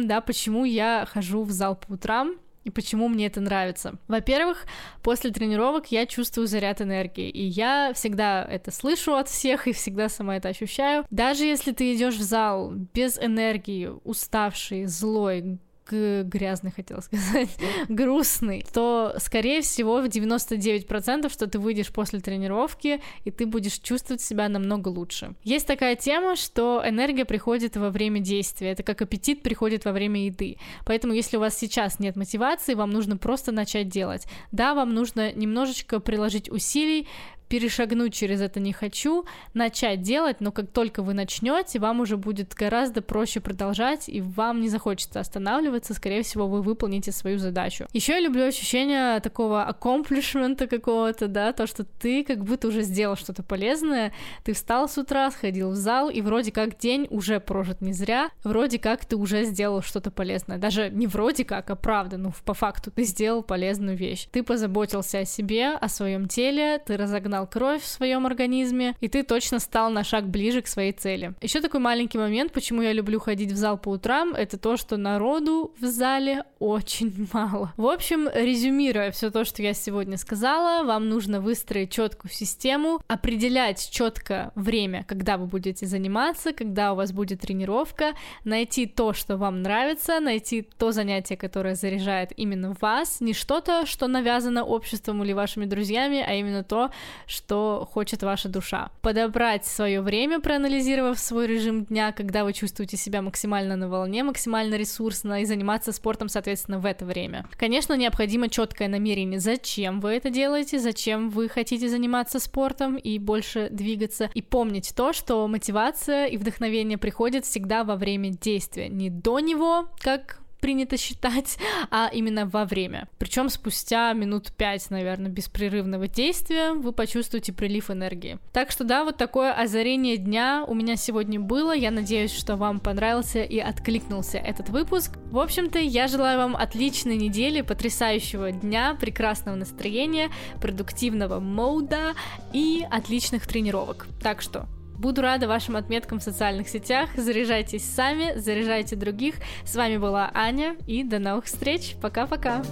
да, 0.08 0.22
почему 0.22 0.66
я 0.66 1.08
хожу 1.12 1.44
в 1.44 1.52
зал 1.52 1.76
по 1.76 1.94
утрам, 1.94 2.36
и 2.66 2.72
почему 2.72 3.08
мне 3.08 3.28
это 3.28 3.42
нравится? 3.42 3.96
Во-первых, 4.08 4.66
после 5.04 5.32
тренировок 5.32 5.92
я 5.92 6.08
чувствую 6.08 6.48
заряд 6.48 6.82
энергии, 6.82 7.30
и 7.30 7.44
я 7.44 7.92
всегда 7.94 8.44
это 8.44 8.72
слышу 8.72 9.14
от 9.14 9.30
всех 9.30 9.68
и 9.68 9.72
всегда 9.72 10.10
сама 10.10 10.38
это 10.38 10.50
ощущаю. 10.50 11.06
Даже 11.12 11.46
если 11.46 11.72
ты 11.72 11.94
идешь 11.94 12.16
в 12.16 12.24
зал 12.24 12.72
без 12.72 13.20
энергии, 13.20 13.92
уставший, 14.04 14.86
злой, 14.86 15.60
грязный, 15.92 16.72
хотела 16.72 17.02
сказать, 17.02 17.50
грустный, 17.90 18.66
то, 18.74 19.16
скорее 19.20 19.62
всего, 19.62 20.02
в 20.02 20.06
99% 20.06 21.32
что 21.32 21.48
ты 21.48 21.60
выйдешь 21.60 21.92
после 21.92 22.20
тренировки, 22.20 23.02
и 23.24 23.32
ты 23.32 23.46
будешь 23.46 23.80
чувствовать 23.80 24.22
себя 24.22 24.50
намного 24.50 24.90
лучше. 24.90 25.36
Есть 25.44 25.68
такая 25.68 25.96
тема, 25.96 26.36
что 26.36 26.84
энергия 26.86 27.26
приходит 27.26 27.78
во 27.78 27.90
время 27.90 28.20
действия, 28.20 28.72
это 28.72 28.84
как 28.84 29.02
аппетит 29.02 29.42
приходит 29.44 29.86
во 29.86 29.92
время 29.92 30.26
еды. 30.26 30.58
Поэтому, 30.86 31.14
если 31.14 31.38
у 31.38 31.40
вас 31.40 31.58
сейчас 31.58 32.00
нет 32.00 32.16
мотивации, 32.16 32.74
вам 32.74 32.92
нужно 32.92 33.18
просто 33.18 33.52
начать 33.52 33.90
делать. 33.90 34.26
Да, 34.52 34.74
вам 34.74 34.94
нужно 34.94 35.34
немножечко 35.34 36.00
приложить 36.00 36.50
усилий, 36.50 37.08
перешагнуть 37.48 38.14
через 38.14 38.42
это 38.42 38.60
не 38.60 38.74
хочу, 38.74 39.26
начать 39.54 40.02
делать, 40.02 40.42
но 40.42 40.52
как 40.52 40.72
только 40.72 41.04
вы 41.04 41.14
начнете, 41.14 41.80
вам 41.80 42.00
уже 42.00 42.18
будет 42.18 42.54
гораздо 42.54 43.02
проще 43.02 43.40
продолжать, 43.40 44.10
и 44.10 44.22
вам 44.22 44.62
не 44.62 44.70
захочется 44.70 45.20
останавливаться, 45.20 45.94
скорее 45.94 46.24
всего, 46.24 46.48
вы 46.48 46.62
выполните 46.62 47.12
свою 47.12 47.38
задачу. 47.38 47.86
Еще 47.94 48.14
я 48.14 48.20
люблю 48.20 48.46
ощущение 48.46 49.20
такого 49.20 49.64
аккомплишмента 49.64 50.68
какого-то, 50.68 51.28
да, 51.28 51.54
то, 51.54 51.68
что 51.68 51.84
ты 51.84 52.24
как 52.24 52.44
будто 52.44 52.68
уже 52.68 52.82
сделал 52.82 53.16
что-то 53.16 53.44
полезное, 53.44 54.14
ты 54.44 54.54
встал 54.54 54.90
с 54.90 54.98
утра, 54.98 55.30
сходил 55.32 55.72
в 55.72 55.76
зал, 55.76 56.10
и 56.10 56.22
вроде 56.22 56.52
как 56.52 56.78
день 56.78 57.08
уже 57.10 57.40
прожит 57.40 57.82
не 57.82 57.94
зря, 57.94 58.30
вроде 58.44 58.80
как 58.80 59.06
ты 59.06 59.16
уже 59.16 59.44
сделал 59.44 59.82
что-то 59.82 60.12
полезное, 60.12 60.58
даже 60.58 60.90
не 60.90 61.08
вроде 61.08 61.46
как, 61.46 61.70
а 61.70 61.76
правда, 61.76 62.18
ну, 62.18 62.32
по 62.44 62.54
факту 62.54 62.92
ты 62.92 63.04
сделал 63.04 63.44
полезную 63.44 63.98
вещь. 63.98 64.28
Ты 64.32 64.44
позаботился 64.44 65.20
о 65.20 65.26
себе, 65.26 65.74
о 65.74 65.88
своем 65.90 66.28
теле, 66.28 66.80
ты 66.86 66.98
разогнал 66.98 67.35
разогнал 67.36 67.48
кровь 67.48 67.82
в 67.84 67.88
своем 67.88 68.26
организме, 68.26 68.96
и 69.02 69.08
ты 69.08 69.24
точно 69.24 69.60
стал 69.60 69.90
на 69.90 70.04
шаг 70.04 70.28
ближе 70.28 70.62
к 70.62 70.68
своей 70.68 70.92
цели. 70.92 71.34
Еще 71.42 71.62
такой 71.62 71.80
маленький 71.80 72.18
момент, 72.18 72.52
почему 72.54 72.82
я 72.82 72.94
люблю 72.94 73.20
ходить 73.20 73.52
в 73.52 73.56
зал 73.56 73.78
по 73.78 73.90
утрам, 73.90 74.34
это 74.34 74.58
то, 74.58 74.78
что 74.78 74.98
народу 74.98 75.74
в 75.80 75.86
зале 75.86 76.44
очень 76.60 77.28
мало. 77.34 77.74
В 77.78 77.88
общем, 77.88 78.30
резюмируя 78.34 79.12
все 79.12 79.30
то, 79.30 79.46
что 79.46 79.62
я 79.62 79.74
сегодня 79.74 80.18
сказала, 80.18 80.86
вам 80.86 81.10
нужно 81.10 81.42
выстроить 81.42 81.92
четкую 81.92 82.32
систему, 82.32 83.02
определять 83.08 83.90
четко 83.92 84.52
время, 84.56 85.04
когда 85.08 85.38
вы 85.38 85.46
будете 85.46 85.86
заниматься, 85.86 86.54
когда 86.54 86.94
у 86.94 86.96
вас 86.96 87.12
будет 87.12 87.42
тренировка, 87.42 88.14
найти 88.46 88.86
то, 88.86 89.14
что 89.14 89.38
вам 89.38 89.62
нравится, 89.62 90.20
найти 90.20 90.62
то 90.62 90.92
занятие, 90.92 91.38
которое 91.38 91.76
заряжает 91.76 92.32
именно 92.38 92.76
вас, 92.82 93.22
не 93.22 93.34
что-то, 93.34 93.86
что 93.86 94.08
навязано 94.08 94.64
обществом 94.64 95.24
или 95.24 95.34
вашими 95.34 95.66
друзьями, 95.66 96.24
а 96.26 96.34
именно 96.34 96.64
то, 96.64 96.92
что 97.28 97.88
хочет 97.92 98.24
ваша 98.24 98.50
душа. 98.50 98.90
Подобрать 99.02 99.66
свое 99.66 100.02
время, 100.02 100.40
проанализировав 100.40 101.20
свой 101.20 101.48
режим 101.48 101.86
дня, 101.86 102.12
когда 102.12 102.44
вы 102.44 102.54
чувствуете 102.54 102.98
себя 102.98 103.22
максимально 103.22 103.76
на 103.76 103.90
волне, 103.90 104.24
максимально 104.24 104.76
ресурсно, 104.76 105.42
и 105.42 105.46
заниматься 105.46 105.92
спортом, 105.92 106.30
соответственно, 106.30 106.80
в 106.80 106.86
это 106.86 107.06
время. 107.06 107.46
Конечно, 107.58 107.94
необходимо 107.96 108.50
четкое 108.50 108.88
намерение, 108.88 109.40
зачем 109.40 110.00
вы 110.00 110.12
это 110.12 110.30
делаете, 110.30 110.80
зачем 110.80 111.30
вы 111.30 111.50
хотите 111.50 111.90
заниматься 111.90 112.40
спортом 112.40 112.96
и 112.96 113.20
больше 113.20 113.70
двигаться, 113.72 114.30
и 114.34 114.42
помнить 114.42 114.94
то, 114.96 115.14
что 115.14 115.48
мотивация 115.48 116.28
и 116.28 116.38
вдохновение 116.38 116.98
приходят 116.98 117.46
всегда 117.46 117.84
во 117.84 117.96
время 117.96 118.30
действия, 118.30 118.90
не 118.90 119.10
до 119.10 119.40
него, 119.40 119.90
как 120.00 120.40
принято 120.60 120.98
считать, 120.98 121.58
а 121.92 122.10
именно 122.12 122.46
во 122.46 122.66
время. 122.66 123.08
Причем 123.18 123.50
спустя 123.50 124.14
минут 124.14 124.52
пять, 124.52 124.90
наверное, 124.90 125.30
беспрерывного 125.30 126.08
действия 126.08 126.74
вы 126.74 126.92
почувствуете 126.92 127.54
прилив 127.54 127.90
энергии. 127.90 128.40
Так 128.54 128.72
что 128.72 128.84
да, 128.84 129.04
вот 129.04 129.18
такое 129.18 129.54
озарение 129.54 130.18
дня 130.18 130.66
у 130.68 130.74
меня 130.74 130.96
сегодня 130.96 131.40
было. 131.40 131.76
Я 131.76 131.92
надеюсь, 131.92 132.34
что 132.34 132.56
вам 132.56 132.80
понравился 132.80 133.44
и 133.44 133.60
откликнулся 133.60 134.38
этот 134.38 134.70
выпуск. 134.70 135.18
В 135.32 135.40
общем-то, 135.40 135.80
я 135.80 136.08
желаю 136.08 136.38
вам 136.40 136.56
отличной 136.56 137.18
недели, 137.18 137.62
потрясающего 137.62 138.52
дня, 138.52 138.96
прекрасного 139.00 139.56
настроения, 139.56 140.30
продуктивного 140.62 141.40
мода 141.40 142.14
и 142.54 142.86
отличных 142.90 143.48
тренировок. 143.48 144.08
Так 144.22 144.42
что 144.42 144.68
Буду 144.98 145.22
рада 145.22 145.48
вашим 145.48 145.76
отметкам 145.76 146.20
в 146.20 146.24
социальных 146.24 146.70
сетях. 146.70 147.10
Заряжайтесь 147.16 147.84
сами, 147.84 148.38
заряжайте 148.38 148.96
других. 148.96 149.36
С 149.64 149.76
вами 149.76 149.98
была 149.98 150.32
Аня, 150.34 150.76
и 150.88 151.04
до 151.04 151.20
новых 151.20 151.46
встреч. 151.46 151.96
Пока-пока. 152.02 152.64